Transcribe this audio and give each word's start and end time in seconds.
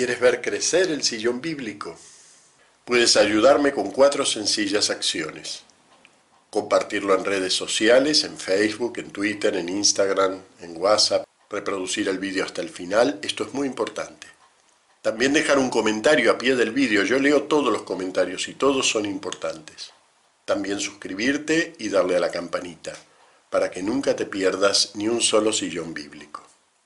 ¿Quieres 0.00 0.18
ver 0.18 0.40
crecer 0.40 0.90
el 0.90 1.02
sillón 1.02 1.42
bíblico? 1.42 1.94
Puedes 2.86 3.18
ayudarme 3.18 3.72
con 3.72 3.90
cuatro 3.90 4.24
sencillas 4.24 4.88
acciones. 4.88 5.60
Compartirlo 6.48 7.14
en 7.14 7.26
redes 7.26 7.52
sociales, 7.52 8.24
en 8.24 8.38
Facebook, 8.38 8.94
en 8.96 9.10
Twitter, 9.10 9.54
en 9.56 9.68
Instagram, 9.68 10.40
en 10.62 10.80
WhatsApp, 10.80 11.26
reproducir 11.50 12.08
el 12.08 12.18
vídeo 12.18 12.46
hasta 12.46 12.62
el 12.62 12.70
final, 12.70 13.18
esto 13.20 13.44
es 13.44 13.52
muy 13.52 13.66
importante. 13.66 14.26
También 15.02 15.34
dejar 15.34 15.58
un 15.58 15.68
comentario 15.68 16.32
a 16.32 16.38
pie 16.38 16.56
del 16.56 16.70
vídeo, 16.70 17.04
yo 17.04 17.18
leo 17.18 17.42
todos 17.42 17.70
los 17.70 17.82
comentarios 17.82 18.48
y 18.48 18.54
todos 18.54 18.88
son 18.88 19.04
importantes. 19.04 19.92
También 20.46 20.80
suscribirte 20.80 21.74
y 21.78 21.90
darle 21.90 22.16
a 22.16 22.20
la 22.20 22.30
campanita, 22.30 22.94
para 23.50 23.70
que 23.70 23.82
nunca 23.82 24.16
te 24.16 24.24
pierdas 24.24 24.92
ni 24.94 25.08
un 25.08 25.20
solo 25.20 25.52
sillón 25.52 25.92
bíblico. 25.92 26.42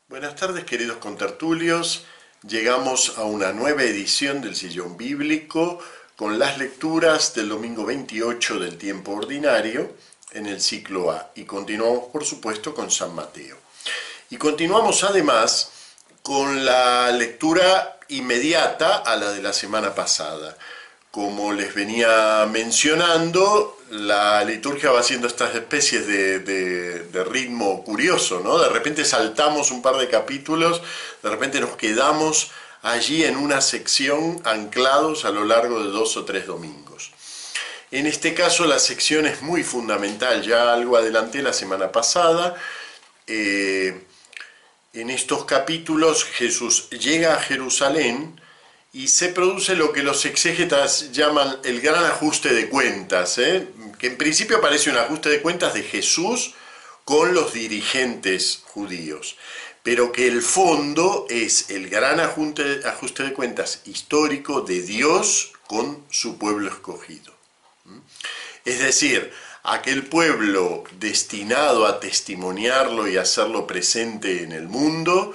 Buenas 0.09 0.35
tardes 0.35 0.65
queridos 0.65 0.97
contertulios, 0.97 2.07
llegamos 2.47 3.15
a 3.17 3.25
una 3.25 3.53
nueva 3.53 3.83
edición 3.85 4.41
del 4.41 4.55
sillón 4.55 4.97
bíblico 4.97 5.79
con 6.17 6.39
las 6.39 6.59
lecturas 6.59 7.35
del 7.35 7.49
domingo 7.49 7.85
28 7.85 8.59
del 8.59 8.77
tiempo 8.77 9.13
ordinario 9.13 9.95
en 10.33 10.47
el 10.47 10.61
ciclo 10.61 11.11
A 11.11 11.31
y 11.35 11.45
continuamos 11.45 12.05
por 12.13 12.25
supuesto 12.25 12.75
con 12.75 12.91
San 12.91 13.15
Mateo. 13.15 13.57
Y 14.31 14.37
continuamos 14.37 15.05
además 15.05 15.71
con 16.23 16.65
la 16.65 17.11
lectura 17.13 17.99
inmediata 18.09 18.99
a 18.99 19.17
la 19.17 19.33
de 19.33 19.43
la 19.43 19.53
semana 19.53 19.95
pasada. 19.95 20.57
Como 21.15 21.53
les 21.53 21.73
venía 21.73 22.45
mencionando, 22.51 23.79
la 23.91 24.43
liturgia 24.43 24.91
va 24.91 24.99
haciendo 24.99 25.29
estas 25.29 25.55
especies 25.55 26.09
de, 26.09 27.25
ritmo 27.31 27.85
curioso, 27.85 28.41
¿no? 28.41 28.59
De 28.59 28.69
repente 28.69 29.05
saltamos 29.05 29.71
un 29.71 29.81
par 29.81 29.97
de 29.99 30.09
capítulos, 30.09 30.83
de 31.23 31.31
repente 31.31 31.61
nos 31.61 31.77
quedamos 31.77 32.51
allí 32.83 33.23
en 33.23 33.37
una 33.37 33.61
sección 33.61 34.41
anclados 34.43 35.25
a 35.25 35.31
lo 35.31 35.45
largo 35.45 35.85
de 35.85 35.91
dos 35.93 36.17
o 36.17 36.25
tres 36.25 36.49
domingos. 36.49 37.13
En 37.93 38.07
este 38.09 38.35
caso 38.35 38.65
la 38.65 38.81
sección 38.81 39.25
es 39.25 39.41
muy 39.41 39.63
fundamental, 39.63 40.43
ya 40.43 40.73
algo 40.73 40.97
adelanté 40.97 41.43
la 41.43 41.53
semana 41.53 41.93
pasada. 41.93 42.57
Eh, 43.29 44.03
en 44.93 45.11
estos 45.11 45.45
capítulos 45.45 46.25
Jesús 46.25 46.91
llega 46.91 47.37
a 47.37 47.41
Jerusalén 47.41 48.41
y 48.95 49.09
se 49.09 49.31
produce 49.31 49.75
lo 49.75 49.93
que 49.93 50.05
los 50.05 50.25
exégetas 50.25 51.11
llaman 51.11 51.59
el 51.65 51.81
gran 51.81 52.05
ajuste 52.05 52.55
de 52.55 52.69
cuentas, 52.69 53.39
¿eh? 53.39 53.67
que 53.99 54.07
en 54.07 54.17
principio 54.17 54.61
parece 54.61 54.89
un 54.89 54.97
ajuste 54.97 55.31
de 55.31 55.43
cuentas 55.43 55.75
de 55.75 55.83
Jesús 55.83 56.55
con 57.05 57.35
los 57.35 57.53
dirigentes 57.53 58.63
judíos, 58.67 59.37
pero 59.83 60.13
que 60.13 60.29
el 60.29 60.43
fondo 60.43 61.27
es 61.29 61.71
el 61.71 61.91
gran 61.91 62.21
ajuste, 62.21 62.83
ajuste 62.85 63.25
de 63.25 63.33
cuentas 63.33 63.81
histórico 63.85 64.61
de 64.61 64.81
Dios 64.83 65.53
con 65.67 66.05
su 66.09 66.39
pueblo 66.39 66.69
escogido. 66.69 67.35
Es 68.65 68.79
decir, 68.79 69.33
aquel 69.65 70.07
pueblo 70.07 70.85
destinado 71.01 71.87
a 71.87 71.99
testimoniarlo 71.99 73.09
y 73.09 73.17
hacerlo 73.17 73.67
presente 73.67 74.45
en 74.45 74.53
el 74.53 74.69
mundo 74.69 75.35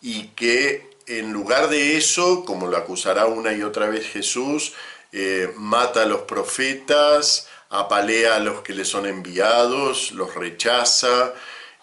y 0.00 0.28
que 0.28 0.89
en 1.18 1.32
lugar 1.32 1.68
de 1.68 1.96
eso, 1.96 2.44
como 2.44 2.68
lo 2.68 2.76
acusará 2.76 3.26
una 3.26 3.52
y 3.52 3.62
otra 3.62 3.88
vez 3.88 4.06
Jesús, 4.06 4.72
eh, 5.12 5.52
mata 5.56 6.02
a 6.02 6.06
los 6.06 6.22
profetas, 6.22 7.48
apalea 7.68 8.36
a 8.36 8.40
los 8.40 8.62
que 8.62 8.74
le 8.74 8.84
son 8.84 9.06
enviados, 9.06 10.12
los 10.12 10.34
rechaza, 10.34 11.34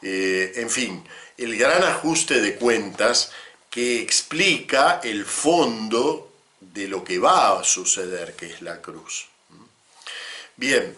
eh, 0.02 0.53
en 0.55 0.70
fin, 0.70 1.03
el 1.38 1.58
gran 1.58 1.83
ajuste 1.83 2.39
de 2.39 2.55
cuentas 2.55 3.31
que 3.70 4.02
explica 4.02 5.02
el 5.03 5.25
fondo 5.25 6.31
de 6.61 6.88
lo 6.88 7.03
que 7.03 7.20
va 7.20 7.59
a 7.59 7.64
suceder, 7.64 8.33
que 8.33 8.48
es 8.48 8.61
la 8.61 8.81
cruz. 8.81 9.28
Bien, 10.55 10.95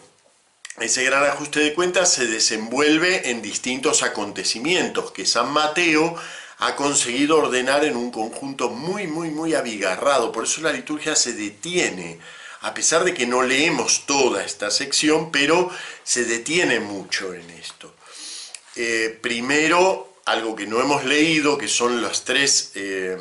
ese 0.78 1.04
gran 1.04 1.24
ajuste 1.24 1.60
de 1.60 1.74
cuentas 1.74 2.12
se 2.12 2.26
desenvuelve 2.26 3.30
en 3.30 3.42
distintos 3.42 4.02
acontecimientos 4.02 5.10
que 5.10 5.26
San 5.26 5.50
Mateo 5.50 6.16
ha 6.60 6.76
conseguido 6.76 7.38
ordenar 7.38 7.84
en 7.86 7.96
un 7.96 8.10
conjunto 8.10 8.68
muy, 8.68 9.06
muy, 9.06 9.30
muy 9.30 9.54
abigarrado. 9.54 10.30
Por 10.30 10.44
eso 10.44 10.60
la 10.60 10.72
liturgia 10.72 11.16
se 11.16 11.32
detiene, 11.32 12.18
a 12.60 12.74
pesar 12.74 13.02
de 13.02 13.14
que 13.14 13.26
no 13.26 13.42
leemos 13.42 14.04
toda 14.04 14.44
esta 14.44 14.70
sección, 14.70 15.30
pero 15.32 15.70
se 16.04 16.26
detiene 16.26 16.78
mucho 16.78 17.32
en 17.32 17.48
esto. 17.50 17.94
Eh, 18.76 19.18
primero, 19.22 20.16
algo 20.26 20.54
que 20.54 20.66
no 20.66 20.82
hemos 20.82 21.04
leído, 21.06 21.56
que 21.56 21.66
son 21.66 22.02
los 22.02 22.24
tres 22.24 22.72
eh, 22.74 23.16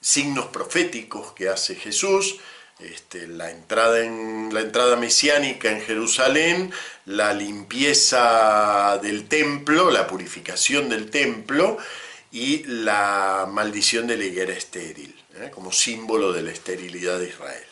signos 0.00 0.46
proféticos 0.46 1.32
que 1.32 1.48
hace 1.48 1.74
Jesús. 1.74 2.36
Este, 2.78 3.26
la, 3.26 3.50
entrada 3.50 4.04
en, 4.04 4.50
la 4.54 4.60
entrada 4.60 4.94
mesiánica 4.94 5.72
en 5.72 5.82
Jerusalén, 5.82 6.70
la 7.06 7.34
limpieza 7.34 9.00
del 9.02 9.26
templo, 9.26 9.90
la 9.90 10.06
purificación 10.06 10.88
del 10.88 11.10
templo 11.10 11.78
y 12.30 12.64
la 12.64 13.46
maldición 13.50 14.06
de 14.06 14.16
la 14.16 14.24
higuera 14.24 14.52
estéril, 14.52 15.14
¿eh? 15.36 15.50
como 15.52 15.72
símbolo 15.72 16.32
de 16.32 16.42
la 16.42 16.50
esterilidad 16.50 17.18
de 17.18 17.28
Israel. 17.28 17.64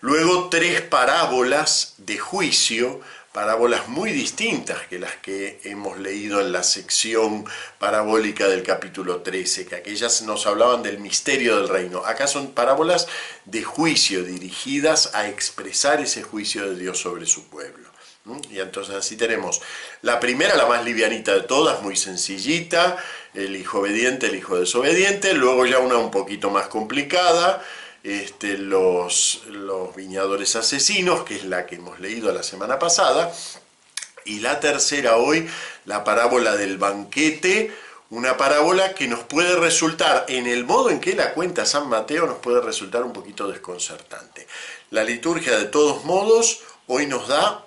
Luego 0.00 0.48
tres 0.48 0.80
parábolas 0.82 1.94
de 1.98 2.18
juicio 2.18 3.00
parábolas 3.32 3.88
muy 3.88 4.12
distintas 4.12 4.86
que 4.88 4.98
las 4.98 5.16
que 5.16 5.58
hemos 5.64 5.98
leído 5.98 6.40
en 6.40 6.52
la 6.52 6.62
sección 6.62 7.46
parabólica 7.78 8.46
del 8.46 8.62
capítulo 8.62 9.22
13, 9.22 9.66
que 9.66 9.76
aquellas 9.76 10.22
nos 10.22 10.46
hablaban 10.46 10.82
del 10.82 10.98
misterio 10.98 11.56
del 11.56 11.68
reino. 11.68 12.04
Acá 12.04 12.26
son 12.26 12.52
parábolas 12.52 13.08
de 13.46 13.62
juicio 13.62 14.22
dirigidas 14.22 15.14
a 15.14 15.28
expresar 15.28 16.00
ese 16.00 16.22
juicio 16.22 16.68
de 16.68 16.76
Dios 16.76 16.98
sobre 16.98 17.24
su 17.24 17.48
pueblo. 17.48 17.90
Y 18.50 18.60
entonces 18.60 18.94
así 18.94 19.16
tenemos 19.16 19.62
la 20.02 20.20
primera, 20.20 20.54
la 20.54 20.66
más 20.66 20.84
livianita 20.84 21.34
de 21.34 21.40
todas, 21.40 21.82
muy 21.82 21.96
sencillita, 21.96 23.02
el 23.34 23.56
hijo 23.56 23.80
obediente, 23.80 24.26
el 24.26 24.36
hijo 24.36 24.58
desobediente, 24.58 25.34
luego 25.34 25.66
ya 25.66 25.78
una 25.78 25.96
un 25.96 26.10
poquito 26.10 26.50
más 26.50 26.68
complicada, 26.68 27.64
este, 28.02 28.58
los, 28.58 29.42
los 29.48 29.94
viñadores 29.94 30.56
asesinos, 30.56 31.22
que 31.24 31.36
es 31.36 31.44
la 31.44 31.66
que 31.66 31.76
hemos 31.76 32.00
leído 32.00 32.32
la 32.32 32.42
semana 32.42 32.78
pasada, 32.78 33.32
y 34.24 34.40
la 34.40 34.60
tercera 34.60 35.16
hoy, 35.16 35.48
la 35.84 36.04
parábola 36.04 36.56
del 36.56 36.78
banquete, 36.78 37.72
una 38.10 38.36
parábola 38.36 38.94
que 38.94 39.08
nos 39.08 39.20
puede 39.20 39.56
resultar, 39.56 40.26
en 40.28 40.46
el 40.46 40.64
modo 40.64 40.90
en 40.90 41.00
que 41.00 41.14
la 41.14 41.32
cuenta 41.32 41.64
San 41.64 41.88
Mateo, 41.88 42.26
nos 42.26 42.38
puede 42.38 42.60
resultar 42.60 43.02
un 43.04 43.12
poquito 43.12 43.48
desconcertante. 43.48 44.46
La 44.90 45.02
liturgia, 45.02 45.56
de 45.58 45.64
todos 45.64 46.04
modos, 46.04 46.60
hoy 46.88 47.06
nos 47.06 47.28
da 47.28 47.64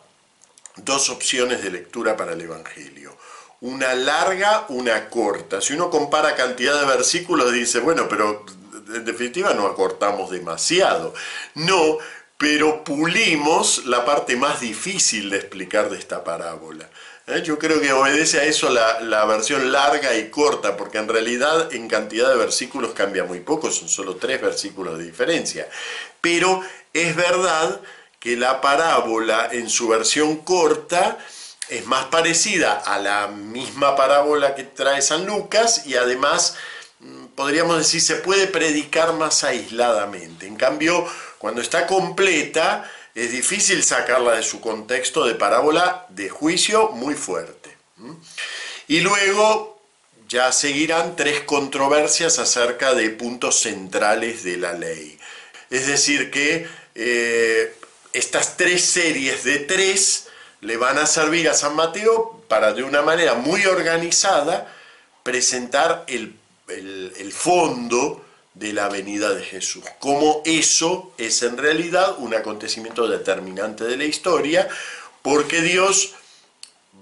dos 0.76 1.10
opciones 1.10 1.64
de 1.64 1.72
lectura 1.72 2.16
para 2.16 2.34
el 2.34 2.42
Evangelio. 2.42 3.18
Una 3.62 3.94
larga, 3.94 4.66
una 4.70 5.10
corta. 5.10 5.62
Si 5.62 5.74
uno 5.74 5.90
compara 5.90 6.36
cantidad 6.36 6.80
de 6.80 6.86
versículos, 6.86 7.52
dice, 7.52 7.80
bueno, 7.80 8.08
pero 8.10 8.46
en 8.94 9.06
definitiva 9.06 9.54
no 9.54 9.66
acortamos 9.68 10.30
demasiado. 10.30 11.14
No, 11.56 11.98
pero 12.38 12.84
pulimos 12.84 13.86
la 13.86 14.06
parte 14.06 14.36
más 14.36 14.60
difícil 14.60 15.30
de 15.30 15.38
explicar 15.38 15.90
de 15.90 15.98
esta 15.98 16.24
parábola. 16.24 16.90
¿Eh? 17.28 17.42
Yo 17.44 17.58
creo 17.58 17.82
que 17.82 17.92
obedece 17.92 18.40
a 18.40 18.44
eso 18.44 18.70
la, 18.70 19.00
la, 19.02 19.26
versión 19.26 19.72
larga 19.72 20.16
y 20.16 20.30
corta, 20.30 20.78
porque 20.78 21.00
en 21.00 21.08
realidad 21.08 21.74
en 21.74 21.88
cantidad 21.88 22.30
de 22.30 22.36
versículos 22.36 22.94
cambia 22.94 23.24
muy 23.24 23.40
poco, 23.40 23.72
son 23.72 23.90
solo 23.90 24.18
tres 24.18 24.42
versículos 24.42 25.00
de 25.00 25.06
diferencia. 25.06 25.68
Pero 26.22 26.62
es 26.94 27.16
verdad 27.16 27.82
que 28.20 28.36
la 28.36 28.62
parábola 28.62 29.50
en 29.52 29.70
su 29.70 29.88
versión 29.88 30.38
corta 30.38 31.18
es 31.70 31.86
más 31.86 32.06
parecida 32.06 32.74
a 32.74 33.00
la 33.00 33.28
misma 33.28 33.96
parábola 33.96 34.56
que 34.56 34.64
trae 34.64 35.02
San 35.02 35.26
Lucas 35.26 35.86
y 35.86 35.96
además 35.96 36.56
podríamos 37.36 37.78
decir, 37.78 38.02
se 38.02 38.16
puede 38.16 38.48
predicar 38.48 39.14
más 39.14 39.44
aisladamente. 39.44 40.48
En 40.48 40.56
cambio, 40.56 41.06
cuando 41.38 41.62
está 41.62 41.86
completa, 41.86 42.90
es 43.14 43.32
difícil 43.32 43.84
sacarla 43.84 44.34
de 44.36 44.44
su 44.44 44.62
contexto 44.62 45.26
de 45.26 45.36
parábola 45.36 46.06
de 46.10 46.30
juicio 46.30 46.90
muy 46.90 47.16
fuerte. 47.16 47.76
Y 48.88 49.02
luego 49.02 49.80
ya 50.28 50.52
seguirán 50.52 51.16
tres 51.16 51.42
controversias 51.42 52.40
acerca 52.40 52.94
de 52.94 53.10
puntos 53.10 53.60
centrales 53.60 54.44
de 54.44 54.58
la 54.58 54.74
ley. 54.74 55.20
Es 55.70 55.88
decir, 55.88 56.32
que 56.32 56.68
eh, 56.96 57.76
estas 58.14 58.58
tres 58.58 58.84
series 58.84 59.44
de 59.44 59.60
tres 59.60 60.25
le 60.66 60.78
van 60.78 60.98
a 60.98 61.06
servir 61.06 61.50
a 61.50 61.54
San 61.54 61.76
Mateo 61.76 62.44
para 62.48 62.74
de 62.74 62.84
una 62.84 63.02
manera 63.02 63.36
muy 63.36 63.66
organizada 63.66 64.68
presentar 65.24 66.04
el 66.08 66.36
el, 66.68 67.32
fondo 67.32 68.24
de 68.54 68.74
la 68.74 68.90
venida 68.90 69.34
de 69.34 69.44
Jesús, 69.44 69.84
cómo 70.00 70.42
eso 70.46 71.14
es 71.18 71.44
en 71.44 71.58
realidad 71.58 72.16
un 72.20 72.34
acontecimiento 72.34 73.08
determinante 73.08 73.84
de 73.84 73.98
la 73.98 74.06
historia, 74.06 74.68
porque 75.22 75.62
Dios, 75.62 76.14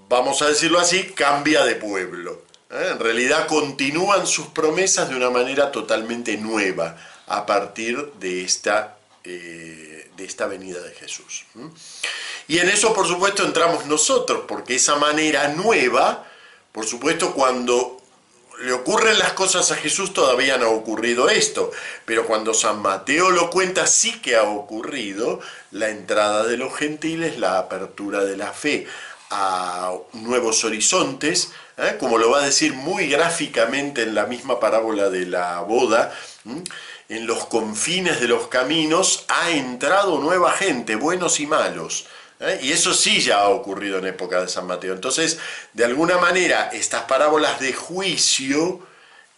vamos 0.08 0.42
a 0.42 0.48
decirlo 0.48 0.80
así, 0.80 1.04
cambia 1.14 1.64
de 1.64 1.76
pueblo. 1.76 2.42
¿eh? 2.70 2.88
En 2.92 2.98
realidad 2.98 3.46
continúan 3.46 4.26
sus 4.26 4.46
promesas 4.48 5.08
de 5.08 5.16
una 5.16 5.30
manera 5.30 5.70
totalmente 5.70 6.36
nueva 6.36 6.96
a 7.26 7.46
partir 7.46 8.12
de 8.14 8.42
esta, 8.42 8.98
eh, 9.22 10.10
de 10.16 10.24
esta 10.24 10.46
venida 10.46 10.80
de 10.80 10.92
Jesús. 10.92 11.44
Y 12.48 12.58
en 12.58 12.68
eso, 12.68 12.92
por 12.92 13.06
supuesto, 13.06 13.44
entramos 13.44 13.86
nosotros, 13.86 14.44
porque 14.46 14.76
esa 14.76 14.96
manera 14.96 15.48
nueva, 15.48 16.26
por 16.72 16.86
supuesto, 16.86 17.32
cuando 17.32 18.00
le 18.60 18.72
ocurren 18.72 19.18
las 19.18 19.32
cosas 19.32 19.70
a 19.72 19.76
Jesús 19.76 20.12
todavía 20.12 20.58
no 20.58 20.66
ha 20.66 20.70
ocurrido 20.70 21.28
esto, 21.28 21.70
pero 22.04 22.26
cuando 22.26 22.54
San 22.54 22.82
Mateo 22.82 23.30
lo 23.30 23.50
cuenta 23.50 23.86
sí 23.86 24.20
que 24.20 24.36
ha 24.36 24.44
ocurrido 24.44 25.40
la 25.70 25.88
entrada 25.88 26.44
de 26.44 26.56
los 26.56 26.74
gentiles, 26.74 27.38
la 27.38 27.58
apertura 27.58 28.24
de 28.24 28.36
la 28.36 28.52
fe 28.52 28.86
a 29.30 29.92
nuevos 30.12 30.64
horizontes, 30.64 31.52
¿eh? 31.76 31.96
como 31.98 32.18
lo 32.18 32.30
va 32.30 32.42
a 32.42 32.46
decir 32.46 32.74
muy 32.74 33.08
gráficamente 33.08 34.02
en 34.02 34.14
la 34.14 34.26
misma 34.26 34.60
parábola 34.60 35.10
de 35.10 35.26
la 35.26 35.60
boda, 35.60 36.14
en 37.08 37.26
los 37.26 37.46
confines 37.46 38.20
de 38.20 38.28
los 38.28 38.48
caminos 38.48 39.24
ha 39.28 39.50
entrado 39.50 40.18
nueva 40.20 40.52
gente, 40.52 40.96
buenos 40.96 41.40
y 41.40 41.46
malos. 41.46 42.06
¿Eh? 42.48 42.60
Y 42.62 42.72
eso 42.72 42.94
sí 42.94 43.20
ya 43.20 43.40
ha 43.40 43.48
ocurrido 43.48 43.98
en 43.98 44.06
época 44.06 44.40
de 44.40 44.48
San 44.48 44.66
Mateo. 44.66 44.94
Entonces, 44.94 45.38
de 45.72 45.84
alguna 45.84 46.18
manera, 46.18 46.70
estas 46.72 47.02
parábolas 47.02 47.60
de 47.60 47.72
juicio, 47.72 48.80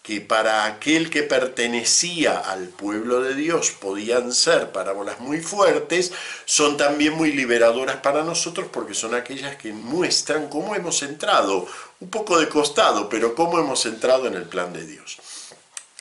que 0.07 0.21
para 0.21 0.67
aquel 0.67 1.11
que 1.11 1.25
pertenecía 1.25 2.39
al 2.39 2.69
pueblo 2.69 3.23
de 3.23 3.35
Dios 3.35 3.73
podían 3.73 4.33
ser 4.33 4.71
parábolas 4.71 5.19
muy 5.19 5.41
fuertes, 5.41 6.13
son 6.45 6.77
también 6.77 7.15
muy 7.15 7.33
liberadoras 7.33 7.97
para 7.97 8.23
nosotros 8.23 8.69
porque 8.73 8.95
son 8.95 9.17
aquellas 9.17 9.57
que 9.57 9.73
muestran 9.73 10.49
cómo 10.49 10.77
hemos 10.77 11.03
entrado, 11.03 11.67
un 11.99 12.09
poco 12.09 12.39
de 12.39 12.49
costado, 12.49 13.09
pero 13.09 13.35
cómo 13.35 13.59
hemos 13.59 13.85
entrado 13.85 14.29
en 14.29 14.35
el 14.35 14.45
plan 14.45 14.73
de 14.73 14.87
Dios. 14.87 15.19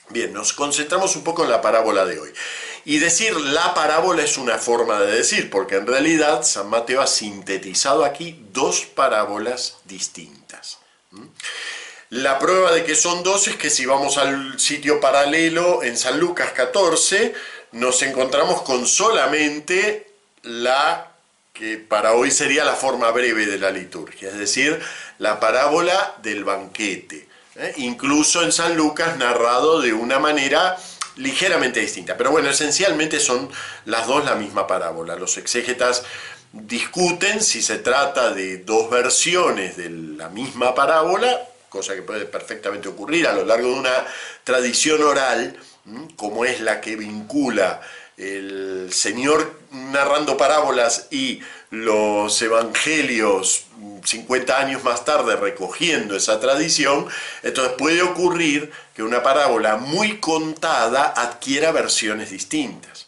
Bien, 0.09 0.31
nos 0.31 0.53
concentramos 0.53 1.15
un 1.15 1.23
poco 1.23 1.43
en 1.43 1.49
la 1.49 1.61
parábola 1.61 2.05
de 2.05 2.19
hoy. 2.19 2.31
Y 2.85 2.99
decir 2.99 3.35
la 3.35 3.73
parábola 3.73 4.23
es 4.23 4.37
una 4.37 4.59
forma 4.59 5.01
de 5.01 5.11
decir, 5.11 5.49
porque 5.49 5.75
en 5.75 5.87
realidad 5.87 6.43
San 6.43 6.69
Mateo 6.69 7.01
ha 7.01 7.07
sintetizado 7.07 8.05
aquí 8.05 8.45
dos 8.53 8.85
parábolas 8.85 9.77
distintas. 9.85 10.77
La 12.09 12.37
prueba 12.37 12.71
de 12.71 12.83
que 12.83 12.93
son 12.93 13.23
dos 13.23 13.47
es 13.47 13.55
que 13.55 13.71
si 13.71 13.87
vamos 13.87 14.17
al 14.17 14.59
sitio 14.59 14.99
paralelo 14.99 15.81
en 15.81 15.97
San 15.97 16.19
Lucas 16.19 16.51
14, 16.51 17.33
nos 17.71 18.03
encontramos 18.03 18.61
con 18.61 18.85
solamente 18.85 20.13
la 20.43 21.11
que 21.51 21.77
para 21.77 22.13
hoy 22.13 22.29
sería 22.29 22.65
la 22.65 22.75
forma 22.75 23.09
breve 23.11 23.47
de 23.47 23.57
la 23.57 23.71
liturgia, 23.71 24.29
es 24.29 24.38
decir, 24.38 24.79
la 25.17 25.39
parábola 25.39 26.15
del 26.21 26.43
banquete. 26.43 27.27
¿eh? 27.55 27.73
Incluso 27.77 28.43
en 28.43 28.51
San 28.51 28.75
Lucas 28.75 29.17
narrado 29.17 29.81
de 29.81 29.93
una 29.93 30.19
manera 30.19 30.77
ligeramente 31.17 31.79
distinta. 31.79 32.17
Pero 32.17 32.31
bueno, 32.31 32.50
esencialmente 32.50 33.19
son 33.19 33.50
las 33.85 34.07
dos 34.07 34.25
la 34.25 34.35
misma 34.35 34.67
parábola. 34.67 35.15
Los 35.15 35.38
exégetas 35.38 36.03
discuten 36.51 37.41
si 37.41 37.62
se 37.62 37.77
trata 37.79 38.33
de 38.33 38.59
dos 38.59 38.89
versiones 38.89 39.77
de 39.77 39.89
la 39.89 40.29
misma 40.29 40.73
parábola, 40.73 41.50
cosa 41.69 41.95
que 41.95 42.01
puede 42.01 42.25
perfectamente 42.25 42.88
ocurrir 42.88 43.27
a 43.27 43.33
lo 43.33 43.45
largo 43.45 43.69
de 43.69 43.79
una 43.79 44.06
tradición 44.44 45.03
oral, 45.03 45.57
como 46.15 46.45
es 46.45 46.62
la 46.62 46.81
que 46.81 46.95
vincula 46.95 47.81
el 48.17 48.89
Señor 48.91 49.59
narrando 49.71 50.38
parábolas 50.38 51.07
y 51.12 51.41
los 51.69 52.41
evangelios 52.41 53.65
50 54.03 54.57
años 54.57 54.83
más 54.83 55.03
tarde 55.03 55.35
recogiendo 55.35 56.15
esa 56.15 56.39
tradición, 56.39 57.07
entonces 57.44 57.73
puede 57.77 58.01
ocurrir 58.01 58.71
que 58.94 59.03
una 59.03 59.23
parábola 59.23 59.77
muy 59.77 60.19
contada 60.19 61.13
adquiera 61.15 61.71
versiones 61.71 62.29
distintas. 62.29 63.07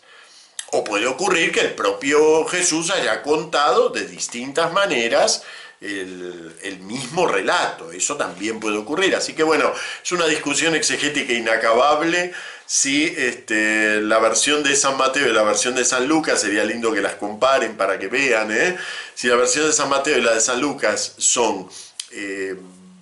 O 0.71 0.83
puede 0.83 1.07
ocurrir 1.07 1.54
que 1.54 1.62
el 1.62 1.75
propio 1.75 2.45
Jesús 2.45 2.92
haya 2.92 3.21
contado 3.24 3.89
de 3.89 4.06
distintas 4.06 4.74
maneras 4.74 5.44
el, 5.81 6.79
mismo 6.81 7.27
relato. 7.27 7.91
Eso 7.91 8.15
también 8.15 8.59
puede 8.59 8.77
ocurrir. 8.77 9.15
Así 9.15 9.33
que 9.33 9.44
bueno, 9.44 9.71
es 10.03 10.12
una 10.12 10.25
discusión 10.25 10.75
exegética 10.75 11.33
inacabable. 11.33 12.33
Si 12.65 13.06
este, 13.06 14.01
la 14.01 14.19
versión 14.19 14.63
de 14.63 14.75
San 14.75 14.97
Mateo 14.97 15.29
y 15.29 15.33
la 15.33 15.44
versión 15.44 15.75
de 15.75 15.85
San 15.85 16.07
Lucas, 16.07 16.41
sería 16.41 16.65
lindo 16.65 16.94
que 16.94 17.01
las 17.01 17.15
comparen 17.15 17.77
para 17.77 17.97
que 17.97 18.07
vean, 18.07 18.51
¿eh? 18.51 18.75
si 19.15 19.27
la 19.27 19.38
versión 19.38 19.68
de 19.68 19.74
San 19.74 19.89
Mateo 19.89 20.18
y 20.18 20.21
la 20.21 20.33
de 20.33 20.41
San 20.41 20.59
Lucas 20.59 21.15
son 21.18 21.69
eh, 22.12 22.57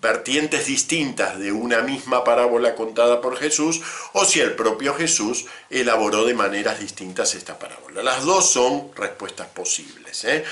vertientes 0.06 0.68
distintas 0.68 1.40
de 1.40 1.52
una 1.52 1.82
misma 1.82 2.24
parábola 2.24 2.76
contada 2.76 3.22
por 3.22 3.38
Jesús, 3.38 3.82
o 4.14 4.24
si 4.24 4.40
el 4.40 4.54
propio 4.54 4.94
Jesús 4.94 5.46
elaboró 5.72 6.26
de 6.26 6.36
maneras 6.36 6.80
distintas 6.80 7.34
esta 7.34 7.58
parábola. 7.58 8.04
Las 8.04 8.24
dos 8.24 8.52
son 8.52 8.92
respuestas 8.96 9.48
posibles. 9.48 10.24
¿eh? 10.26 10.44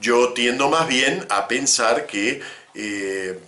Yo 0.00 0.32
tiendo 0.32 0.68
más 0.68 0.88
bien 0.88 1.26
a 1.28 1.46
pensar 1.46 2.06
que, 2.06 2.40
eh, 2.74 3.38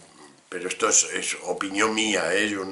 pero 0.49 0.69
esto 0.69 0.88
es, 0.88 1.37
opinión 1.44 1.94
mía, 1.94 2.34
¿eh? 2.34 2.50
yo 2.50 2.64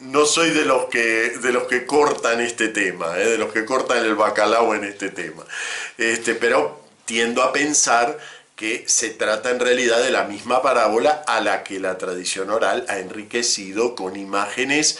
no, 0.00 0.26
soy 0.26 0.50
de 0.50 0.64
los, 0.64 0.86
que, 0.86 1.30
de 1.30 1.52
los 1.52 1.64
que 1.64 1.86
cortan 1.86 2.40
este 2.40 2.68
tema, 2.68 3.16
¿eh? 3.18 3.26
de 3.26 3.38
los 3.38 3.52
que 3.52 3.64
cortan 3.64 4.04
el 4.04 4.16
bacalao 4.16 4.74
en 4.74 4.84
este 4.84 5.10
tema, 5.10 5.44
este, 5.96 6.34
pero 6.34 6.80
tiendo 7.04 7.42
a 7.42 7.52
pensar 7.52 8.18
que 8.56 8.84
se 8.88 9.10
trata 9.10 9.50
en 9.50 9.60
realidad 9.60 10.02
de 10.02 10.10
la 10.10 10.24
misma 10.24 10.60
parábola 10.60 11.22
a 11.28 11.40
la 11.40 11.62
que 11.62 11.78
la 11.78 11.96
tradición 11.96 12.50
oral 12.50 12.84
ha 12.88 12.98
enriquecido 12.98 13.94
con 13.94 14.16
imágenes 14.16 14.98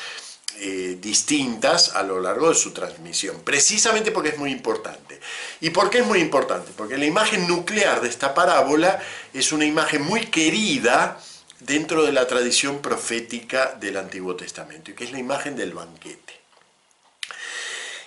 eh, 0.60 0.98
distintas 1.00 1.94
a 1.94 2.02
lo 2.02 2.20
largo 2.20 2.48
de 2.48 2.54
su 2.54 2.72
transmisión, 2.72 3.42
precisamente 3.44 4.10
porque 4.10 4.30
es 4.30 4.38
muy 4.38 4.50
importante. 4.50 5.20
¿Y 5.60 5.70
por 5.70 5.88
qué 5.88 5.98
es 5.98 6.06
muy 6.06 6.18
importante? 6.20 6.72
Porque 6.76 6.98
la 6.98 7.06
imagen 7.06 7.46
nuclear 7.46 8.00
de 8.00 8.08
esta 8.08 8.34
parábola 8.34 9.00
es 9.32 9.52
una 9.52 9.64
imagen 9.64 10.02
muy 10.02 10.26
querida 10.26 11.20
dentro 11.60 12.04
de 12.04 12.12
la 12.12 12.26
tradición 12.26 12.80
profética 12.80 13.76
del 13.80 13.96
Antiguo 13.96 14.36
Testamento, 14.36 14.90
y 14.90 14.94
que 14.94 15.04
es 15.04 15.12
la 15.12 15.18
imagen 15.18 15.56
del 15.56 15.72
banquete. 15.72 16.34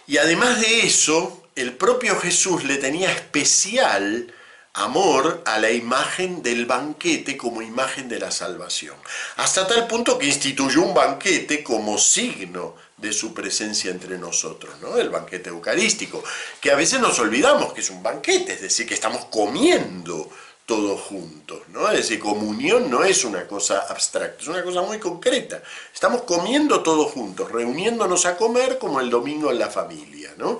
Y 0.07 0.17
además 0.17 0.59
de 0.59 0.85
eso, 0.85 1.43
el 1.55 1.73
propio 1.73 2.19
Jesús 2.19 2.63
le 2.63 2.77
tenía 2.77 3.11
especial 3.11 4.33
amor 4.73 5.43
a 5.45 5.59
la 5.59 5.71
imagen 5.71 6.41
del 6.41 6.65
banquete 6.65 7.35
como 7.35 7.61
imagen 7.61 8.07
de 8.07 8.19
la 8.19 8.31
salvación, 8.31 8.95
hasta 9.37 9.67
tal 9.67 9.87
punto 9.87 10.17
que 10.17 10.27
instituyó 10.27 10.81
un 10.81 10.93
banquete 10.93 11.63
como 11.63 11.97
signo 11.97 12.75
de 12.97 13.11
su 13.11 13.33
presencia 13.33 13.91
entre 13.91 14.17
nosotros, 14.17 14.75
¿no? 14.81 14.97
El 14.97 15.09
banquete 15.09 15.49
eucarístico, 15.49 16.23
que 16.61 16.71
a 16.71 16.75
veces 16.75 17.01
nos 17.01 17.19
olvidamos 17.19 17.73
que 17.73 17.81
es 17.81 17.89
un 17.89 18.01
banquete, 18.01 18.53
es 18.53 18.61
decir, 18.61 18.87
que 18.87 18.93
estamos 18.93 19.25
comiendo 19.25 20.29
todos 20.65 21.01
juntos, 21.01 21.63
¿no? 21.69 21.89
Es 21.89 21.97
decir, 21.97 22.19
comunión 22.19 22.89
no 22.89 23.03
es 23.03 23.25
una 23.25 23.45
cosa 23.47 23.79
abstracta, 23.89 24.41
es 24.41 24.47
una 24.47 24.63
cosa 24.63 24.83
muy 24.83 24.99
concreta. 24.99 25.61
Estamos 25.93 26.21
comiendo 26.21 26.81
todos 26.81 27.11
juntos, 27.11 27.51
reuniéndonos 27.51 28.25
a 28.25 28.37
comer 28.37 28.77
como 28.77 29.01
el 29.01 29.09
domingo 29.09 29.51
en 29.51 29.59
la 29.59 29.69
familia, 29.69 30.33
¿no? 30.37 30.59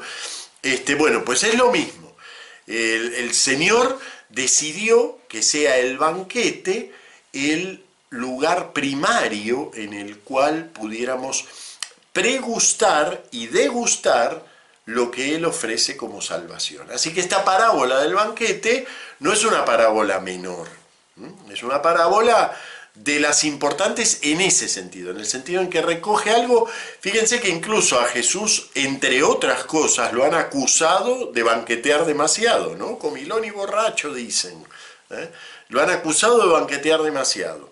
Este, 0.61 0.95
bueno, 0.95 1.23
pues 1.23 1.43
es 1.43 1.55
lo 1.55 1.71
mismo 1.71 2.10
el, 2.67 3.33
Señor 3.33 3.99
decidió 4.29 5.19
que 5.27 5.41
sea 5.43 5.77
el 5.77 5.97
banquete 5.97 6.93
el 7.33 7.83
lugar 8.09 8.73
primario 8.73 9.71
en 9.73 9.93
el 9.93 10.19
cual 10.19 10.65
pudiéramos 10.65 11.45
pregustar 12.13 13.23
y 13.31 13.47
degustar 13.47 14.45
lo 14.85 15.11
que 15.11 15.35
Él 15.35 15.45
ofrece 15.45 15.95
como 15.95 16.21
salvación. 16.21 16.89
Así 16.91 17.13
que 17.13 17.21
esta 17.21 17.45
parábola 17.45 18.01
del 18.01 18.13
banquete 18.13 18.85
no 19.19 19.31
es 19.31 19.43
una 19.45 19.63
parábola 19.63 20.19
menor, 20.19 20.67
es 21.51 21.63
una 21.63 21.81
parábola 21.81 22.53
de 22.95 23.19
las 23.19 23.43
importantes 23.43 24.19
en 24.21 24.41
ese 24.41 24.67
sentido, 24.67 25.11
en 25.11 25.17
el 25.17 25.25
sentido 25.25 25.61
en 25.61 25.69
que 25.69 25.81
recoge 25.81 26.31
algo, 26.31 26.69
fíjense 26.99 27.39
que 27.39 27.49
incluso 27.49 27.99
a 27.99 28.05
Jesús, 28.05 28.69
entre 28.75 29.23
otras 29.23 29.63
cosas, 29.63 30.11
lo 30.13 30.25
han 30.25 30.35
acusado 30.35 31.31
de 31.31 31.43
banquetear 31.43 32.05
demasiado, 32.05 32.75
¿no? 32.75 32.99
Comilón 32.99 33.45
y 33.45 33.49
borracho 33.49 34.13
dicen, 34.13 34.65
¿eh? 35.09 35.29
lo 35.69 35.81
han 35.81 35.89
acusado 35.89 36.45
de 36.45 36.51
banquetear 36.51 37.01
demasiado. 37.01 37.71